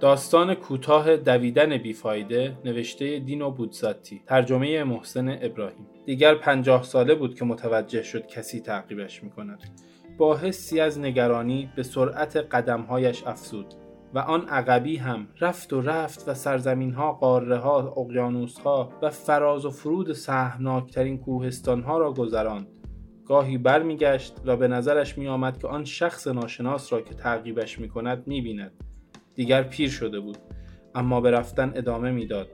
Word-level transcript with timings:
داستان 0.00 0.54
کوتاه 0.54 1.16
دویدن 1.16 1.76
بیفایده 1.76 2.58
نوشته 2.64 3.18
دینو 3.18 3.50
بودزاتی 3.50 4.22
ترجمه 4.26 4.84
محسن 4.84 5.28
ابراهیم 5.28 5.86
دیگر 6.04 6.34
پنجاه 6.34 6.82
ساله 6.82 7.14
بود 7.14 7.34
که 7.34 7.44
متوجه 7.44 8.02
شد 8.02 8.26
کسی 8.26 8.60
تعقیبش 8.60 9.22
می 9.22 9.30
کند 9.30 9.62
با 10.18 10.36
حسی 10.36 10.80
از 10.80 10.98
نگرانی 10.98 11.70
به 11.76 11.82
سرعت 11.82 12.36
قدمهایش 12.36 13.26
افزود 13.26 13.74
و 14.14 14.18
آن 14.18 14.48
عقبی 14.48 14.96
هم 14.96 15.28
رفت 15.40 15.72
و 15.72 15.80
رفت 15.80 16.28
و 16.28 16.34
سرزمین 16.34 16.92
ها، 16.92 17.12
قاره 17.12 17.58
ها، 17.58 17.94
اقیانوس 17.96 18.58
ها 18.58 18.92
و 19.02 19.10
فراز 19.10 19.64
و 19.64 19.70
فرود 19.70 20.12
سهمناکترین 20.12 21.18
کوهستان 21.18 21.82
ها 21.82 21.98
را 21.98 22.12
گذراند. 22.12 22.68
گاهی 23.26 23.58
برمیگشت 23.58 24.40
و 24.44 24.56
به 24.56 24.68
نظرش 24.68 25.18
می 25.18 25.28
آمد 25.28 25.58
که 25.58 25.68
آن 25.68 25.84
شخص 25.84 26.26
ناشناس 26.26 26.92
را 26.92 27.00
که 27.00 27.14
تعقیبش 27.14 27.78
می 27.78 27.88
کند 27.88 28.26
می 28.26 28.42
بیند. 28.42 28.85
دیگر 29.36 29.62
پیر 29.62 29.90
شده 29.90 30.20
بود. 30.20 30.38
اما 30.94 31.20
به 31.20 31.30
رفتن 31.30 31.72
ادامه 31.74 32.10
می‌داد. 32.10 32.48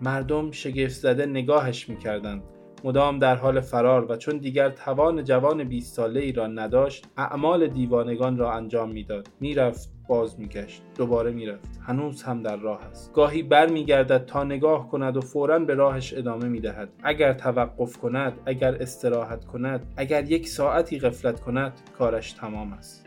مردم 0.00 0.50
شگفت 0.50 0.94
زده 0.94 1.26
نگاهش 1.26 1.88
می 1.88 1.96
کردند. 1.96 2.42
مدام 2.84 3.18
در 3.18 3.36
حال 3.36 3.60
فرار 3.60 4.12
و 4.12 4.16
چون 4.16 4.38
دیگر 4.38 4.70
توان 4.70 5.24
جوان 5.24 5.64
20 5.64 5.96
ساله 5.96 6.20
ای 6.20 6.32
را 6.32 6.46
نداشت 6.46 7.06
اعمال 7.16 7.66
دیوانگان 7.66 8.38
را 8.38 8.52
انجام 8.52 8.90
می‌داد. 8.90 9.28
می‌رفت 9.40 9.92
باز 10.08 10.40
میگشت. 10.40 10.82
دوباره 10.96 11.30
می‌رفت. 11.30 11.80
هنوز 11.86 12.22
هم 12.22 12.42
در 12.42 12.56
راه 12.56 12.84
است. 12.84 13.12
گاهی 13.12 13.42
بر 13.42 13.66
میگردد 13.66 14.24
تا 14.24 14.44
نگاه 14.44 14.88
کند 14.88 15.16
و 15.16 15.20
فورا 15.20 15.58
به 15.58 15.74
راهش 15.74 16.14
ادامه 16.14 16.48
می‌دهد. 16.48 16.88
اگر 17.02 17.32
توقف 17.32 17.96
کند 17.96 18.32
اگر 18.46 18.74
استراحت 18.74 19.44
کند 19.44 19.92
اگر 19.96 20.30
یک 20.30 20.48
ساعتی 20.48 20.98
غفلت 20.98 21.40
کند 21.40 21.72
کارش 21.98 22.32
تمام 22.32 22.72
است. 22.72 23.06